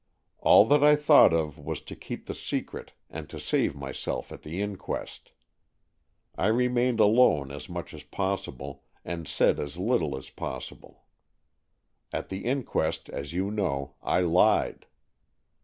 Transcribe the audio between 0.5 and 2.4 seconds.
that I thought of was to keep the